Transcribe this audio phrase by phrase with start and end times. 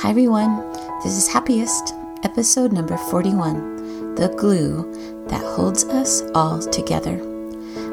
[0.00, 0.58] Hi, everyone.
[1.02, 7.18] This is Happiest, episode number 41 The Glue That Holds Us All Together.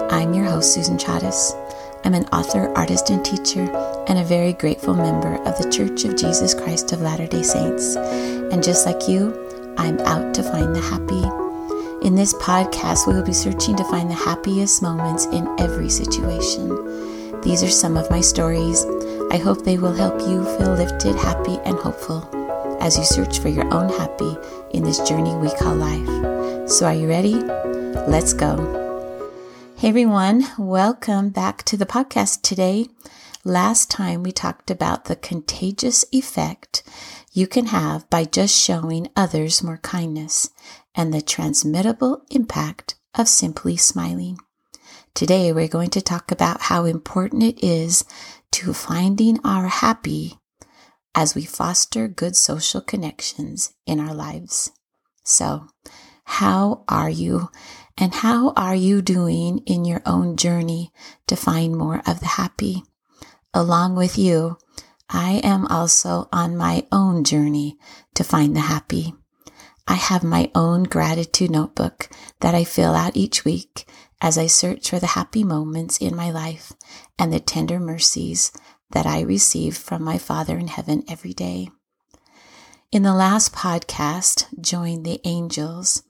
[0.10, 1.56] I'm your host, Susan Chavez.
[2.04, 3.62] I'm an author, artist, and teacher,
[4.10, 7.96] and a very grateful member of the Church of Jesus Christ of Latter day Saints.
[7.96, 9.34] And just like you,
[9.78, 12.06] I'm out to find the happy.
[12.06, 17.40] In this podcast, we will be searching to find the happiest moments in every situation.
[17.44, 18.84] These are some of my stories
[19.34, 22.30] I hope they will help you feel lifted, happy, and hopeful
[22.80, 24.38] as you search for your own happy
[24.78, 26.70] in this journey we call life.
[26.70, 27.34] So, are you ready?
[28.08, 28.56] Let's go.
[29.76, 32.90] Hey everyone, welcome back to the podcast today.
[33.44, 36.84] Last time we talked about the contagious effect
[37.32, 40.52] you can have by just showing others more kindness
[40.94, 44.38] and the transmittable impact of simply smiling.
[45.16, 48.06] Today we're going to talk about how important it is
[48.54, 50.38] to finding our happy
[51.16, 54.70] as we foster good social connections in our lives.
[55.24, 55.68] So,
[56.26, 57.50] how are you?
[57.98, 60.92] And how are you doing in your own journey
[61.26, 62.84] to find more of the happy?
[63.56, 64.58] Along with you,
[65.10, 67.78] I am also on my own journey
[68.14, 69.16] to find the happy.
[69.88, 72.08] I have my own gratitude notebook
[72.42, 73.88] that I fill out each week
[74.24, 76.72] as I search for the happy moments in my life
[77.20, 78.54] and the tender mercies
[78.92, 81.70] that I receive from my Father in heaven every day.
[82.90, 86.04] In the last podcast, Join the Angels,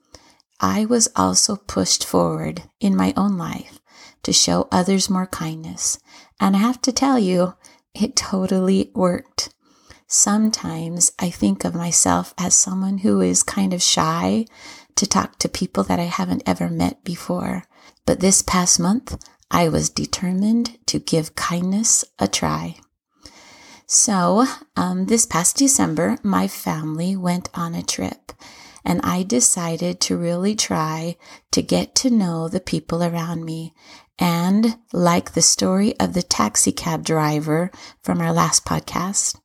[0.60, 3.80] I was also pushed forward in my own life
[4.22, 5.98] to show others more kindness.
[6.38, 7.54] And I have to tell you,
[7.94, 9.52] it totally worked.
[10.06, 14.46] Sometimes I think of myself as someone who is kind of shy
[14.94, 17.64] to talk to people that I haven't ever met before.
[18.06, 19.16] But this past month,
[19.50, 22.76] I was determined to give kindness a try.
[23.86, 28.32] So, um, this past December, my family went on a trip
[28.84, 31.16] and I decided to really try
[31.52, 33.72] to get to know the people around me.
[34.18, 37.70] And like the story of the taxi cab driver
[38.02, 39.38] from our last podcast,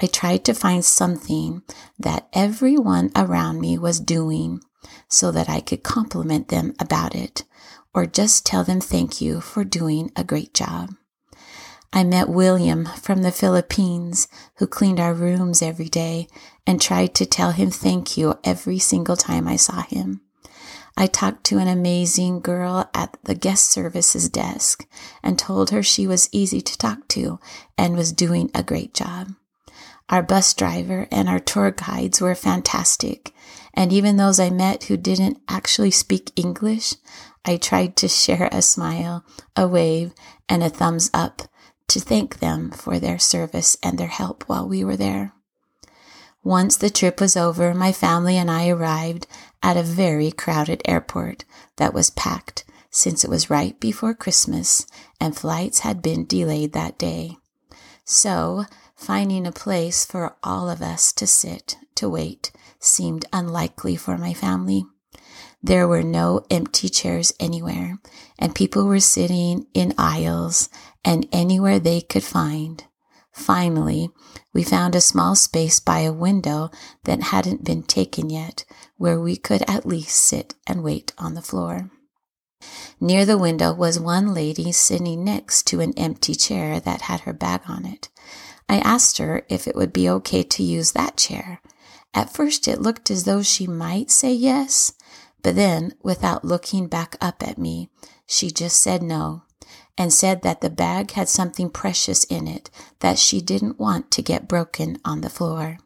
[0.00, 1.62] I tried to find something
[1.98, 4.60] that everyone around me was doing
[5.08, 7.44] so that I could compliment them about it
[7.94, 10.94] or just tell them thank you for doing a great job.
[11.92, 16.28] I met William from the Philippines who cleaned our rooms every day
[16.66, 20.20] and tried to tell him thank you every single time I saw him.
[20.96, 24.86] I talked to an amazing girl at the guest services desk
[25.22, 27.40] and told her she was easy to talk to
[27.76, 29.34] and was doing a great job.
[30.10, 33.32] Our bus driver and our tour guides were fantastic.
[33.72, 36.96] And even those I met who didn't actually speak English,
[37.44, 39.24] I tried to share a smile,
[39.56, 40.12] a wave,
[40.48, 41.42] and a thumbs up
[41.88, 45.32] to thank them for their service and their help while we were there.
[46.42, 49.26] Once the trip was over, my family and I arrived
[49.62, 51.44] at a very crowded airport
[51.76, 54.86] that was packed since it was right before Christmas
[55.20, 57.36] and flights had been delayed that day.
[58.04, 58.64] So,
[58.96, 64.34] finding a place for all of us to sit, to wait, seemed unlikely for my
[64.34, 64.86] family.
[65.62, 67.98] There were no empty chairs anywhere,
[68.38, 70.70] and people were sitting in aisles
[71.04, 72.82] and anywhere they could find.
[73.32, 74.10] Finally,
[74.52, 76.70] we found a small space by a window
[77.04, 78.64] that hadn't been taken yet,
[78.96, 81.90] where we could at least sit and wait on the floor.
[82.98, 87.32] Near the window was one lady sitting next to an empty chair that had her
[87.32, 88.08] bag on it.
[88.68, 91.60] I asked her if it would be okay to use that chair.
[92.12, 94.92] At first, it looked as though she might say yes,
[95.42, 97.88] but then, without looking back up at me,
[98.26, 99.42] she just said no
[99.96, 102.70] and said that the bag had something precious in it
[103.00, 105.78] that she didn't want to get broken on the floor.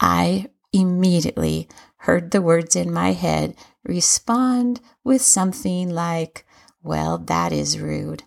[0.00, 1.68] I immediately
[1.98, 6.46] heard the words in my head respond with something like,
[6.82, 8.22] Well, that is rude.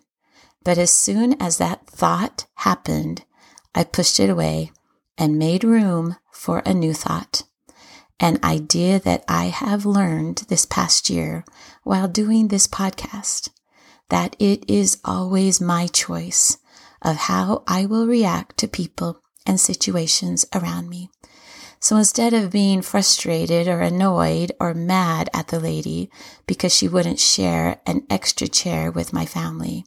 [0.64, 3.24] But as soon as that thought happened,
[3.74, 4.72] I pushed it away
[5.16, 7.44] and made room for a new thought
[8.20, 11.44] an idea that I have learned this past year
[11.84, 13.50] while doing this podcast
[14.08, 16.56] that it is always my choice
[17.02, 21.10] of how I will react to people and situations around me.
[21.80, 26.10] So instead of being frustrated or annoyed or mad at the lady
[26.46, 29.84] because she wouldn't share an extra chair with my family,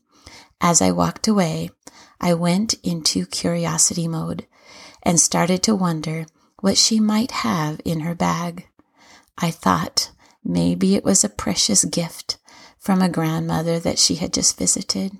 [0.62, 1.69] as I walked away,
[2.22, 4.48] I went into curiosity mode
[5.04, 6.28] and started to wonder
[6.61, 8.67] what she might have in her bag.
[9.37, 10.11] I thought
[10.43, 12.37] maybe it was a precious gift
[12.79, 15.17] from a grandmother that she had just visited.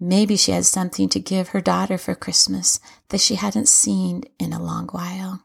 [0.00, 2.78] Maybe she had something to give her daughter for Christmas
[3.08, 5.42] that she hadn't seen in a long while.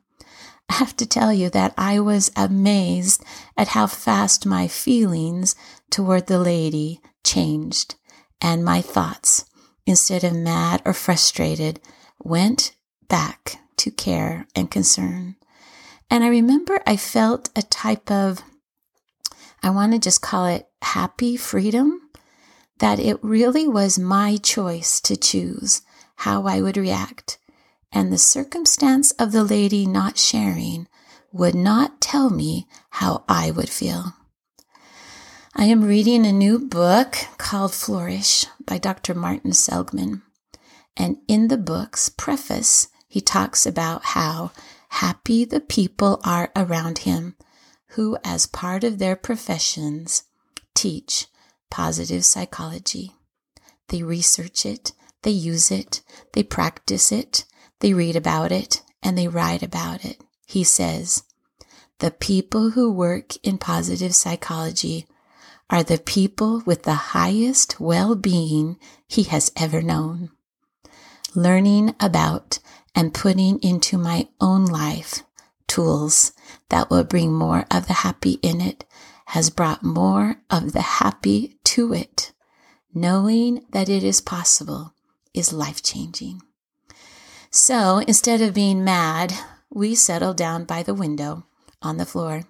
[0.69, 3.24] I have to tell you that I was amazed
[3.57, 5.56] at how fast my feelings
[5.89, 7.95] toward the lady changed
[8.42, 9.45] and my thoughts,
[9.86, 11.80] instead of mad or frustrated,
[12.24, 12.75] went
[13.07, 15.36] back to care and concern.
[16.10, 18.42] And I remember I felt a type of,
[19.62, 22.00] I want to just call it happy freedom,
[22.80, 25.82] that it really was my choice to choose
[26.16, 27.38] how I would react.
[27.92, 30.88] And the circumstance of the lady not sharing
[31.34, 34.14] would not tell me how I would feel.
[35.56, 39.14] I am reading a new book called Flourish by Dr.
[39.14, 40.22] Martin Seligman.
[40.96, 44.50] And in the book's preface, he talks about how
[44.89, 47.36] happy the people are around him
[47.89, 50.24] who, as part of their professions,
[50.74, 51.27] teach
[51.69, 53.12] positive psychology.
[53.89, 56.01] They research it, they use it,
[56.31, 57.45] they practice it,
[57.81, 60.19] they read about it, and they write about it.
[60.48, 61.21] He says,
[62.00, 65.06] The people who work in positive psychology
[65.69, 70.31] are the people with the highest well being he has ever known.
[71.36, 72.57] Learning about
[72.95, 75.24] and putting into my own life
[75.68, 76.34] tools
[76.69, 78.86] that will bring more of the happy in it
[79.28, 82.31] has brought more of the happy to it.
[82.94, 84.94] Knowing that it is possible
[85.34, 86.40] is life changing.
[87.50, 89.34] So instead of being mad,
[89.72, 91.48] we settled down by the window
[91.81, 92.44] on the floor.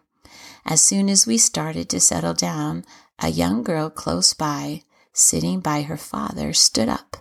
[0.65, 2.83] As soon as we started to settle down,
[3.19, 4.81] a young girl close by,
[5.13, 7.17] sitting by her father, stood up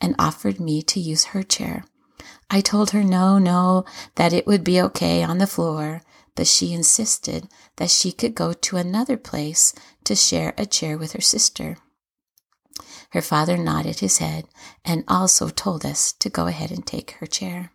[0.00, 1.84] and offered me to use her chair.
[2.50, 3.84] I told her no, no,
[4.16, 6.02] that it would be okay on the floor,
[6.34, 9.74] but she insisted that she could go to another place
[10.04, 11.76] to share a chair with her sister.
[13.10, 14.46] Her father nodded his head
[14.84, 17.70] and also told us to go ahead and take her chair.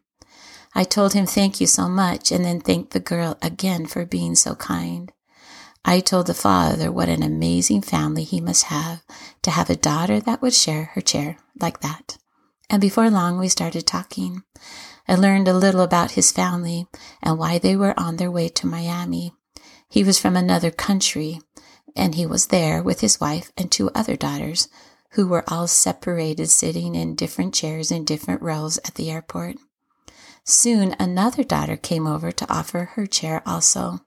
[0.75, 4.35] I told him thank you so much and then thanked the girl again for being
[4.35, 5.11] so kind.
[5.85, 9.01] I told the father what an amazing family he must have
[9.43, 12.17] to have a daughter that would share her chair like that.
[12.69, 14.43] And before long, we started talking.
[15.07, 16.85] I learned a little about his family
[17.21, 19.33] and why they were on their way to Miami.
[19.89, 21.41] He was from another country,
[21.95, 24.67] and he was there with his wife and two other daughters,
[25.13, 29.55] who were all separated, sitting in different chairs in different rows at the airport.
[30.43, 34.01] Soon another daughter came over to offer her chair also.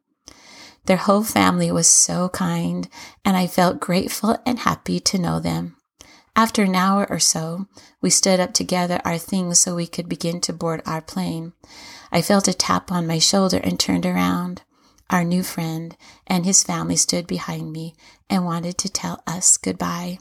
[0.86, 2.88] Their whole family was so kind,
[3.24, 5.76] and I felt grateful and happy to know them.
[6.34, 7.66] After an hour or so,
[8.00, 11.52] we stood up to gather our things so we could begin to board our plane.
[12.10, 14.62] I felt a tap on my shoulder and turned around.
[15.10, 15.94] Our new friend
[16.26, 17.94] and his family stood behind me
[18.30, 20.18] and wanted to tell us goodbye.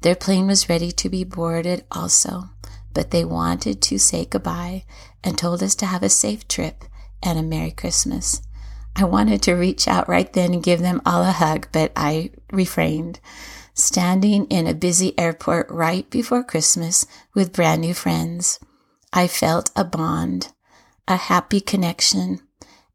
[0.00, 2.50] Their plane was ready to be boarded also,
[2.92, 4.84] but they wanted to say goodbye
[5.22, 6.84] and told us to have a safe trip
[7.22, 8.42] and a Merry Christmas.
[8.96, 12.30] I wanted to reach out right then and give them all a hug, but I
[12.50, 13.20] refrained
[13.74, 18.58] standing in a busy airport right before Christmas with brand new friends.
[19.12, 20.52] I felt a bond,
[21.08, 22.40] a happy connection,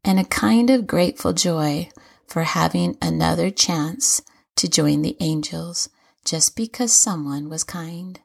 [0.04, 1.88] and a kind of grateful joy
[2.26, 4.22] for having another chance
[4.56, 5.88] to join the angels
[6.24, 8.20] just because someone was kind.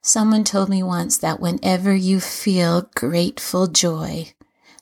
[0.00, 4.32] Someone told me once that whenever you feel grateful joy,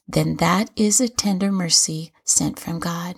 [0.08, 3.16] then that is a tender mercy sent from God.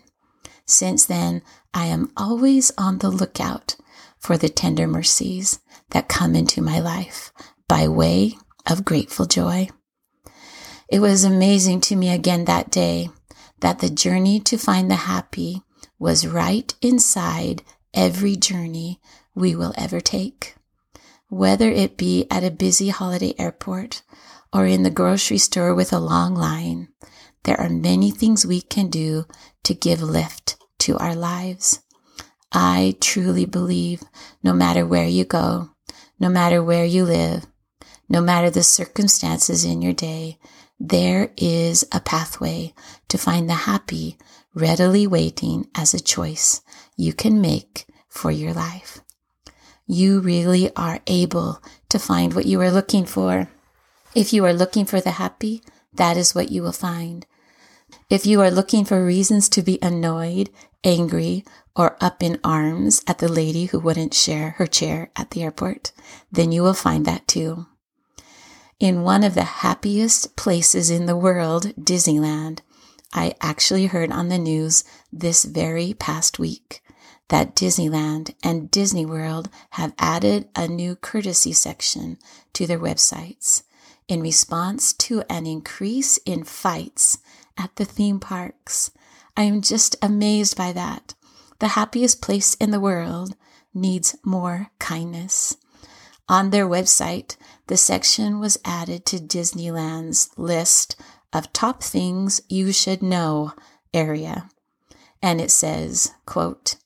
[0.66, 1.42] Since then,
[1.76, 3.74] I am always on the lookout
[4.16, 5.58] for the tender mercies
[5.90, 7.32] that come into my life
[7.68, 9.68] by way of grateful joy.
[10.88, 13.10] It was amazing to me again that day
[13.60, 15.62] that the journey to find the happy
[15.98, 17.62] was right inside
[17.92, 19.00] every journey
[19.34, 20.54] we will ever take.
[21.28, 24.02] Whether it be at a busy holiday airport
[24.52, 26.88] or in the grocery store with a long line,
[27.42, 29.24] there are many things we can do
[29.64, 31.80] to give lift to our lives.
[32.52, 34.02] I truly believe
[34.42, 35.70] no matter where you go,
[36.20, 37.46] no matter where you live,
[38.08, 40.38] no matter the circumstances in your day,
[40.78, 42.74] there is a pathway
[43.08, 44.18] to find the happy
[44.54, 46.60] readily waiting as a choice
[46.96, 49.00] you can make for your life.
[49.86, 53.48] You really are able to find what you are looking for.
[54.14, 55.62] If you are looking for the happy,
[55.94, 57.26] that is what you will find.
[58.10, 60.50] If you are looking for reasons to be annoyed
[60.84, 61.44] angry,
[61.74, 65.92] or up in arms at the lady who wouldn't share her chair at the airport,
[66.30, 67.66] then you will find that too.
[68.78, 72.60] In one of the happiest places in the world, Disneyland,
[73.12, 76.82] I actually heard on the news this very past week
[77.28, 82.18] that Disneyland and Disney World have added a new courtesy section
[82.52, 83.62] to their websites
[84.08, 87.18] in response to an increase in fights
[87.58, 88.90] at the theme parks.
[89.36, 91.14] I am just amazed by that.
[91.58, 93.36] The happiest place in the world
[93.72, 95.56] needs more kindness.
[96.28, 100.96] On their website, the section was added to Disneyland's list
[101.32, 103.52] of top things you should know
[103.92, 104.48] area.
[105.20, 106.76] And it says, quote,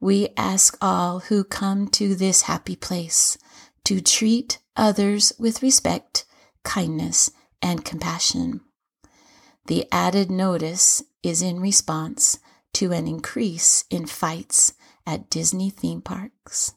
[0.00, 3.36] we ask all who come to this happy place
[3.84, 6.24] to treat others with respect,
[6.62, 8.60] kindness, and compassion.
[9.68, 12.38] The added notice is in response
[12.72, 14.72] to an increase in fights
[15.06, 16.72] at Disney theme parks.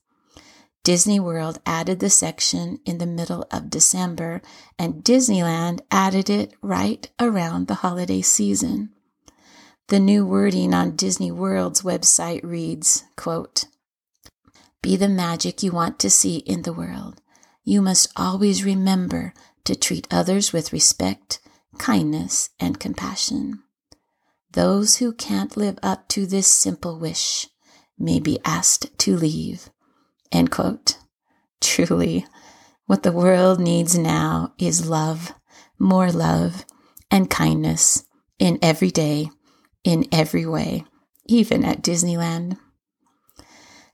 [0.84, 4.42] Disney World added the section in the middle of December,
[4.78, 8.90] and Disneyland added it right around the holiday season.
[9.88, 13.66] The new wording on Disney World's website reads, quote,
[14.82, 17.22] Be the magic you want to see in the world.
[17.64, 19.34] You must always remember
[19.64, 21.40] to treat others with respect,
[21.78, 23.64] kindness, and compassion.
[24.52, 27.48] Those who can't live up to this simple wish
[27.98, 29.70] may be asked to leave.
[30.32, 30.98] End quote.
[31.62, 32.26] Truly,
[32.86, 35.34] what the world needs now is love,
[35.80, 36.66] more love,
[37.10, 38.06] and kindness
[38.40, 39.30] in every day
[39.84, 40.86] in every way,
[41.26, 42.58] even at Disneyland.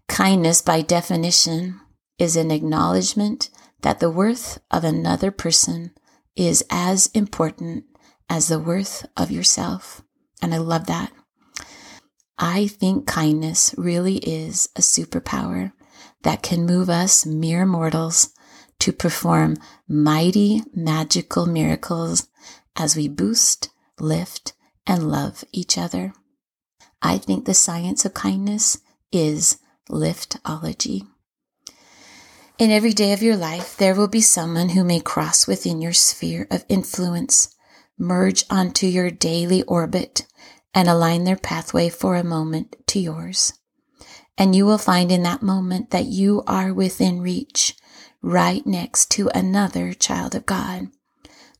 [0.07, 1.79] Kindness, by definition,
[2.17, 3.49] is an acknowledgement
[3.81, 5.91] that the worth of another person
[6.37, 7.83] is as important
[8.29, 10.03] as the worth of yourself.
[10.41, 11.11] And I love that.
[12.37, 15.73] I think kindness really is a superpower
[16.21, 18.33] that can move us mere mortals
[18.79, 22.27] to perform mighty magical miracles
[22.75, 24.53] as we boost, lift,
[24.85, 26.13] and love each other.
[27.01, 28.79] I think the science of kindness
[29.11, 29.57] is
[29.89, 31.07] liftology.
[32.59, 35.93] In every day of your life, there will be someone who may cross within your
[35.93, 37.55] sphere of influence,
[37.99, 40.25] merge onto your daily orbit,
[40.73, 43.53] and align their pathway for a moment to yours.
[44.39, 47.75] And you will find in that moment that you are within reach,
[48.23, 50.87] right next to another child of God,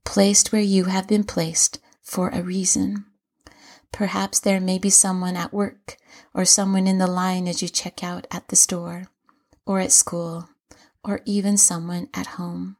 [0.04, 3.06] placed where you have been placed for a reason.
[3.92, 5.98] Perhaps there may be someone at work
[6.34, 9.06] or someone in the line as you check out at the store
[9.64, 10.50] or at school
[11.04, 12.78] or even someone at home,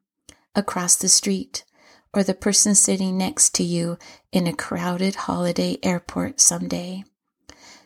[0.56, 1.64] across the street,
[2.14, 3.98] or the person sitting next to you
[4.32, 7.04] in a crowded holiday airport someday.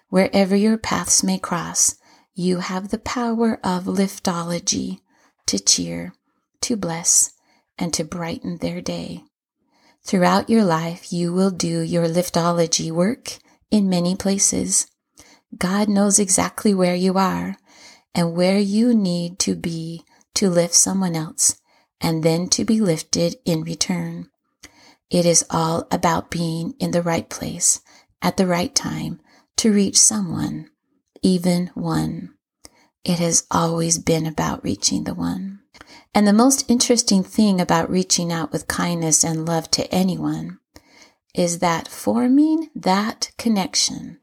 [0.10, 1.96] Wherever your paths may cross,
[2.34, 5.00] you have the power of liftology
[5.48, 6.14] to cheer,
[6.62, 7.34] to bless,
[7.78, 9.24] and to brighten their day.
[10.04, 13.38] Throughout your life, you will do your liftology work
[13.70, 14.88] in many places.
[15.58, 17.58] God knows exactly where you are
[18.16, 20.04] and where you need to be
[20.36, 21.60] to lift someone else
[22.00, 24.30] and then to be lifted in return.
[25.10, 27.82] It is all about being in the right place
[28.22, 29.20] at the right time
[29.58, 30.70] to reach someone,
[31.22, 32.34] even one.
[33.04, 35.60] It has always been about reaching the one.
[36.14, 40.60] And the most interesting thing about reaching out with kindness and love to anyone
[41.34, 44.20] is that forming that connection,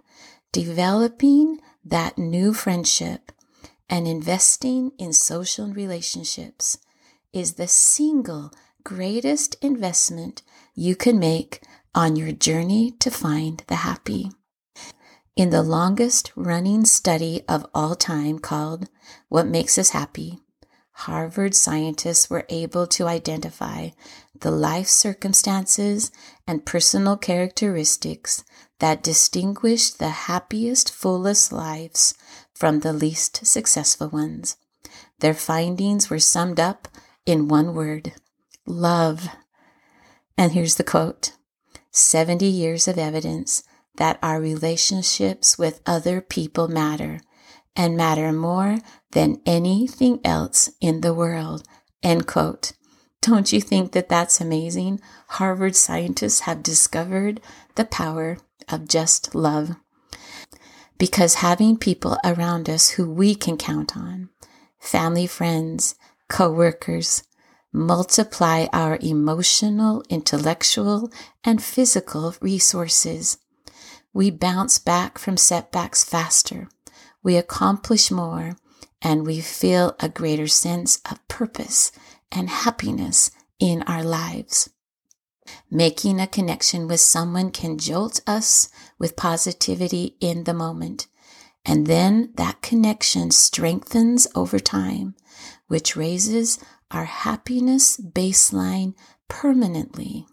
[0.53, 3.33] developing that new friendship,
[3.89, 6.79] and investing in social relationships
[7.33, 8.53] is the single
[8.85, 10.43] greatest investment
[10.75, 11.63] you can make
[11.95, 14.31] on your journey to find the happy.
[15.37, 18.89] In the longest running study of all time called
[19.29, 20.41] What Makes Us Happy,
[20.93, 23.91] Harvard scientists were able to identify
[24.41, 26.11] the life circumstances
[26.47, 28.45] and personal characteristics
[28.81, 32.15] that distinguish the happiest, fullest lives
[32.59, 34.57] from the least successful ones.
[35.21, 36.89] Their findings were summed up
[37.25, 38.15] in one word
[38.67, 39.29] love.
[40.37, 41.33] And here's the quote
[41.93, 43.63] 70 years of evidence
[43.97, 47.21] that our relationships with other people matter
[47.77, 48.79] and matter more
[49.13, 51.63] than anything else in the world.
[52.03, 52.73] End quote.
[53.21, 55.01] Don't you think that that's amazing?
[55.29, 57.41] Harvard scientists have discovered
[57.77, 58.39] the power
[58.69, 59.77] of just love.
[60.99, 64.31] Because having people around us who we can count on,
[64.79, 65.95] family, friends,
[66.29, 67.23] co-workers,
[67.73, 71.11] multiply our emotional, intellectual,
[71.45, 73.39] and physical resources.
[74.13, 76.69] We bounce back from setbacks faster
[77.23, 78.57] we accomplish more
[79.03, 81.93] and we feel a greater sense of purpose
[82.33, 84.71] and happiness in our lives.
[85.71, 91.07] Making a connection with someone can jolt us with positivity in the moment
[91.65, 95.15] And then that connection strengthens over time,
[95.67, 96.59] which raises
[96.91, 98.95] our happiness baseline
[99.29, 100.27] permanently.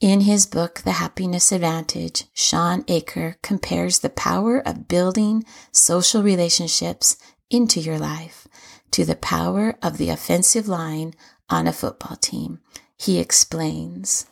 [0.00, 7.16] In his book, The Happiness Advantage, Shawn Achor compares the power of building social relationships
[7.50, 8.46] into your life
[8.92, 11.14] to the power of the offensive line
[11.48, 12.60] on a football team.
[13.00, 14.26] He explains.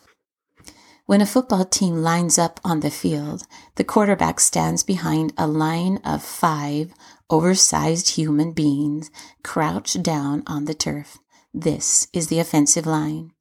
[1.07, 3.45] When a football team lines up on the field,
[3.77, 6.93] the quarterback stands behind a line of five
[7.31, 9.11] oversized human beings
[9.43, 11.17] crouched down on the turf.
[11.55, 13.33] This is the offensive line.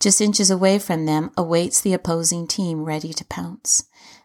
[0.00, 3.84] Just inches away from them awaits the opposing team ready to pounce.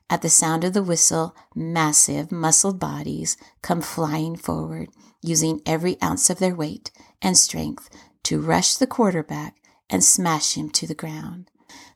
[0.09, 4.89] At the sound of the whistle, massive, muscled bodies come flying forward,
[5.21, 6.89] using every ounce of their weight
[7.21, 7.91] and strength
[8.23, 9.60] to rush the quarterback
[9.91, 11.51] and smash him to the ground.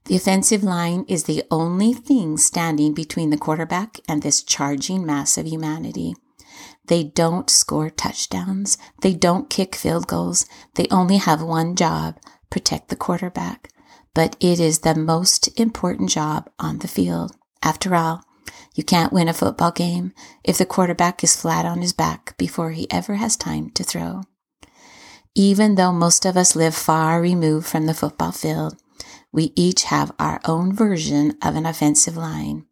[0.06, 5.36] The offensive line is the only thing standing between the quarterback and this charging mass
[5.38, 6.14] of humanity.
[6.86, 8.78] They don't score touchdowns.
[9.02, 10.46] They don't kick field goals.
[10.76, 12.20] They only have one job
[12.52, 13.70] protect the quarterback.
[14.14, 17.36] But it is the most important job on the field.
[17.64, 18.24] After all,
[18.76, 22.72] you can't win a football game if the quarterback is flat on his back before
[22.72, 24.22] he ever has time to throw.
[25.36, 28.78] Even though most of us live far removed from the football field,
[29.32, 32.66] we each have our own version of an offensive line.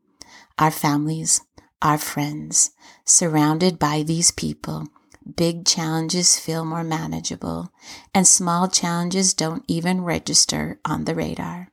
[0.57, 1.41] Our families,
[1.81, 2.71] our friends,
[3.03, 4.87] surrounded by these people
[5.35, 7.71] big challenges feel more manageable,
[8.13, 11.69] and small challenges don't even register on the radar.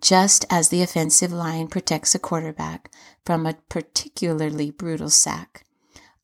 [0.00, 2.90] Just as the offensive line protects a quarterback
[3.24, 5.64] from a particularly brutal sack,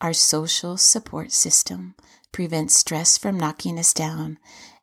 [0.00, 1.94] our social support system
[2.34, 4.36] prevents stress from knocking us down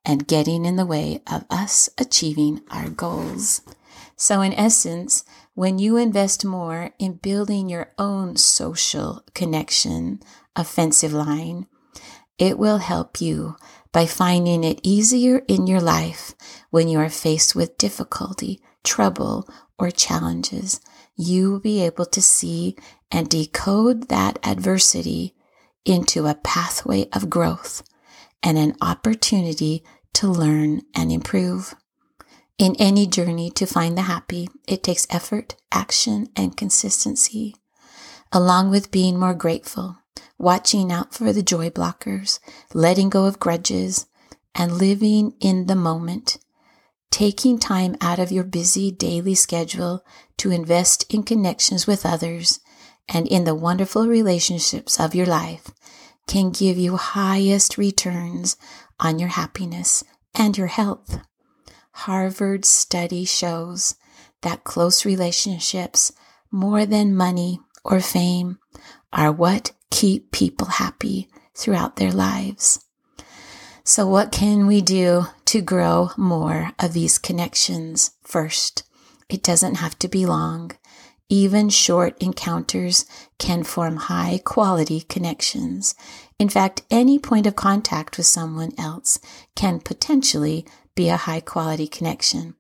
[0.06, 3.62] and getting in the way of us achieving our goals.
[4.16, 10.22] So, in essence, when you invest more in building your own social connection,
[10.56, 11.68] offensive line,
[12.38, 13.58] it will help you
[13.92, 16.34] by finding it easier in your life
[16.70, 19.46] when you are faced with difficulty, trouble,
[19.78, 20.80] or challenges.
[21.18, 22.78] You will be able to see
[23.12, 25.36] and decode that adversity
[25.86, 27.84] into a pathway of growth
[28.44, 31.76] and an opportunity to learn and improve.
[32.58, 37.56] In any journey to find the happy, it takes effort, action, and consistency,
[38.32, 39.98] along with being more grateful,
[40.38, 42.40] watching out for the joy blockers,
[42.74, 44.06] letting go of grudges,
[44.54, 46.38] and living in the moment.
[47.10, 50.06] Taking time out of your busy daily schedule
[50.38, 52.60] to invest in connections with others
[53.12, 55.72] and in the wonderful relationships of your life
[56.28, 58.56] can give you highest returns
[59.00, 61.20] on your happiness and your health.
[61.92, 63.96] Harvard study shows
[64.42, 66.14] that close relationships,
[66.50, 68.58] more than money or fame,
[69.12, 72.80] are what keep people happy throughout their lives.
[73.84, 78.12] So, what can we do to grow more of these connections?
[78.24, 78.84] First,
[79.28, 80.72] it doesn't have to be long.
[81.34, 83.06] Even short encounters
[83.40, 85.96] can form high quality connections.
[86.38, 89.18] In fact, any point of contact with someone else
[89.56, 92.56] can potentially be a high quality connection.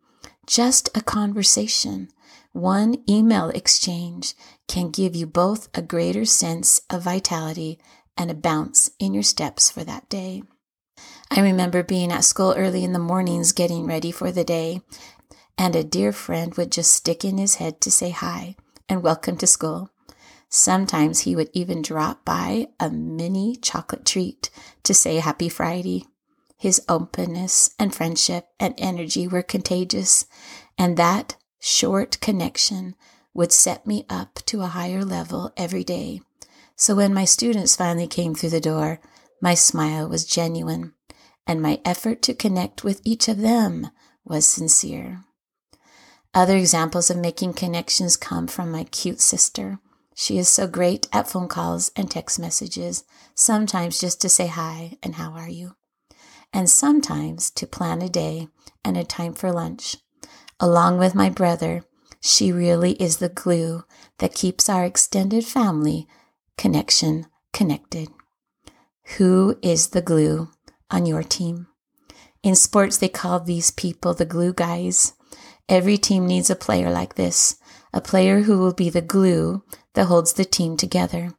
[0.47, 2.12] Just a conversation,
[2.53, 4.36] one email exchange
[4.69, 7.77] can give you both a greater sense of vitality
[8.15, 10.43] and a bounce in your steps for that day.
[11.29, 14.79] I remember being at school early in the mornings getting ready for the day,
[15.57, 18.55] and a dear friend would just stick in his head to say hi
[18.91, 19.89] and welcome to school.
[20.49, 24.49] Sometimes he would even drop by a mini chocolate treat
[24.84, 26.08] to say happy Friday.
[26.58, 30.25] His openness and friendship and energy were contagious,
[30.77, 32.97] and that short connection
[33.34, 36.19] would set me up to a higher level every day.
[36.75, 38.99] So when my students finally came through the door,
[39.41, 40.91] my smile was genuine,
[41.47, 43.88] and my effort to connect with each of them
[44.25, 45.23] was sincere.
[46.34, 49.80] Other examples of making connections come from my cute sister.
[50.15, 53.04] She is so great at phone calls and text messages,
[53.36, 55.76] sometimes just to say hi and how are you,
[56.54, 58.48] and sometimes to plan a day
[58.84, 59.98] and a time for lunch.
[60.60, 61.84] Along with my brother,
[62.22, 63.84] she really is the glue
[64.20, 66.08] that keeps our extended family
[66.58, 68.10] connection connected.
[69.17, 70.50] Who is the glue
[70.89, 71.67] on your team?
[72.44, 75.13] In sports, they call these people the glue guys.
[75.71, 77.55] Every team needs a player like this,
[77.93, 81.31] a player who will be the glue that holds the team together.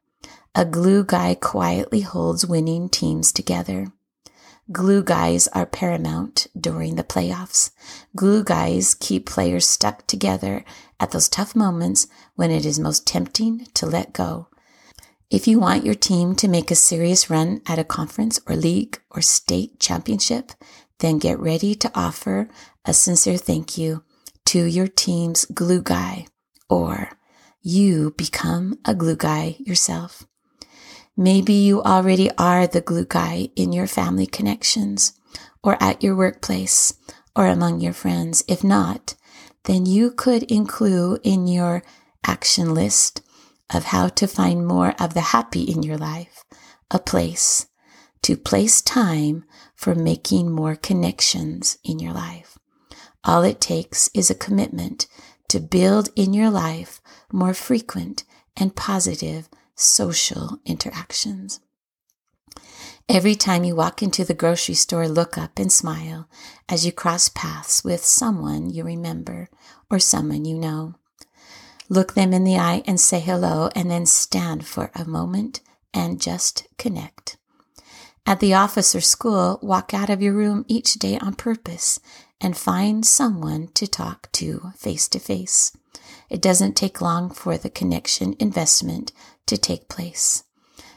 [0.55, 3.89] A glue guy quietly holds winning teams together.
[4.73, 7.73] Glue guys are paramount during the playoffs.
[8.17, 10.65] Glue guys keep players stuck together
[10.99, 14.49] at those tough moments when it is most tempting to let go.
[15.31, 18.99] If you want your team to make a serious run at a conference or league
[19.11, 20.53] or state championship,
[21.01, 22.49] then get ready to offer
[22.87, 24.03] a sincere thank you
[24.47, 26.27] to your team's glue guy
[26.69, 27.11] or
[27.61, 30.27] you become a glue guy yourself.
[31.17, 35.13] Maybe you already are the glue guy in your family connections
[35.63, 36.95] or at your workplace
[37.37, 38.43] or among your friends.
[38.49, 39.15] If not,
[39.65, 41.83] then you could include in your
[42.27, 43.23] action list
[43.73, 46.45] of how to find more of the happy in your life
[46.91, 47.67] a place
[48.23, 52.52] to place time for making more connections in your life.
[53.25, 55.07] All it takes is a commitment
[55.49, 57.01] to build in your life
[57.33, 58.25] more frequent
[58.57, 61.61] and positive social interactions.
[63.09, 66.29] Every time you walk into the grocery store, look up and smile
[66.69, 69.49] as you cross paths with someone you remember
[69.91, 70.95] or someone you know.
[71.89, 75.61] Look them in the eye and say hello, and then stand for a moment
[75.93, 77.37] and just connect.
[78.25, 82.01] At the office or school, walk out of your room each day on purpose
[82.43, 85.73] and find someone to talk to face to face.
[86.29, 89.13] It doesn't take long for the connection investment
[89.47, 90.43] to take place.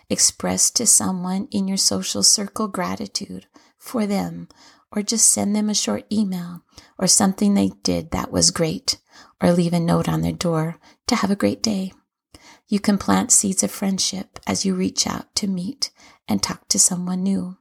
[0.09, 3.45] Express to someone in your social circle gratitude
[3.77, 4.49] for them,
[4.91, 6.61] or just send them a short email
[6.97, 8.97] or something they did that was great,
[9.41, 11.91] or leave a note on their door to have a great day.
[12.67, 15.91] You can plant seeds of friendship as you reach out to meet
[16.27, 17.57] and talk to someone new.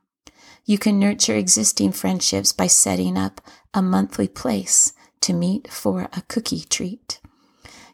[0.64, 3.40] You can nurture existing friendships by setting up
[3.74, 7.20] a monthly place to meet for a cookie treat.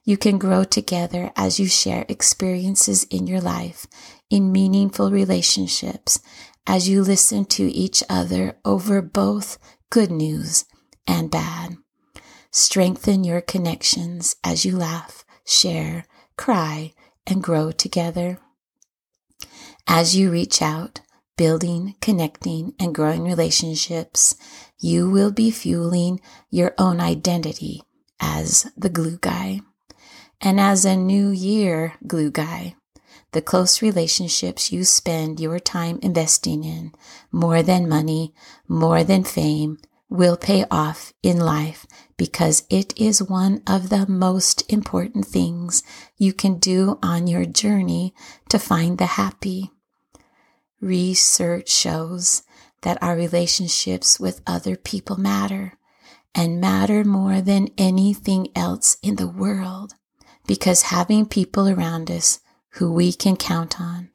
[0.05, 3.87] You can grow together as you share experiences in your life
[4.31, 6.21] in meaningful relationships
[6.67, 9.59] as you listen to each other over both
[9.91, 10.65] good news
[11.07, 11.77] and bad.
[12.53, 16.07] Strengthen your connections as you laugh, share,
[16.37, 16.93] cry,
[17.27, 18.39] and grow together.
[19.87, 21.01] As you reach out,
[21.41, 24.35] building, connecting, and growing relationships,
[24.79, 27.81] you will be fueling your own identity
[28.21, 29.59] as the glue guy.
[30.43, 32.75] And as a new year glue guy,
[33.33, 36.93] the close relationships you spend your time investing in,
[37.33, 38.35] more than money,
[38.69, 39.79] more than fame,
[40.11, 41.87] will pay off in life
[42.19, 45.83] because it is one of the most important things
[46.19, 48.13] you can do on your journey
[48.51, 49.71] to find the happy.
[50.81, 52.43] Research shows
[52.83, 55.75] that our relationships with other people matter
[56.35, 59.95] and matter more than anything else in the world
[60.47, 62.41] because having people around us
[62.75, 64.09] who we can count on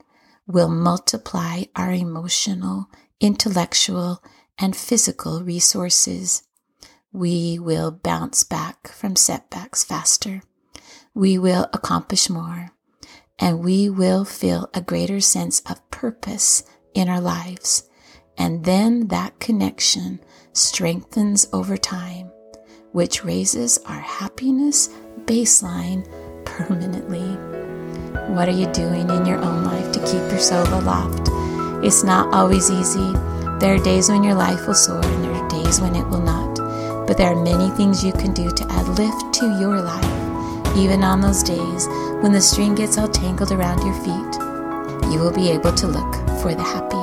[0.48, 2.88] will multiply our emotional,
[3.20, 4.24] intellectual,
[4.58, 6.44] and physical resources.
[7.12, 10.42] We will bounce back from setbacks faster.
[11.14, 12.72] We will accomplish more
[13.40, 17.90] and we will feel a greater sense of purpose in our lives.
[18.38, 20.20] And then that connection
[20.54, 22.32] strengthens over time,
[22.92, 24.90] which raises our happiness
[25.26, 26.06] baseline
[26.46, 27.28] permanently.
[28.34, 31.30] What are you doing in your own life to keep your soul aloft?
[31.86, 33.12] It's not always easy.
[33.60, 36.22] There are days when your life will soar and there are days when it will
[36.22, 36.56] not.
[37.08, 40.04] But there are many things you can do to add lift to your life,
[40.76, 41.88] even on those days
[42.22, 46.14] when the string gets all tangled around your feet, you will be able to look
[46.42, 46.96] for the happy.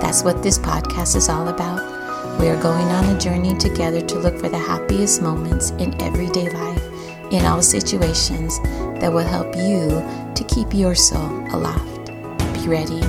[0.00, 2.40] That's what this podcast is all about.
[2.40, 6.48] We are going on a journey together to look for the happiest moments in everyday
[6.48, 6.82] life,
[7.30, 8.58] in all situations
[9.00, 9.88] that will help you
[10.34, 12.06] to keep your soul aloft.
[12.54, 13.00] Be ready,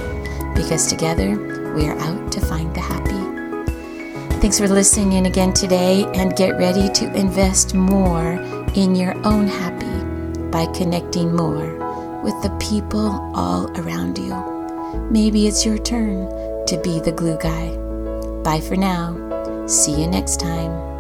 [0.53, 3.13] because together we are out to find the happy.
[4.41, 8.33] Thanks for listening in again today, and get ready to invest more
[8.75, 9.92] in your own happy
[10.53, 14.35] by connecting more with the people all around you.
[15.09, 16.29] Maybe it's your turn
[16.67, 17.75] to be the glue guy.
[18.43, 19.17] Bye for now.
[19.65, 20.92] See you next time.